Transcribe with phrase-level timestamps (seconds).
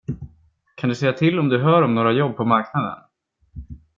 [0.75, 3.03] Kan du säga till om du hör om några jobb på marknaden?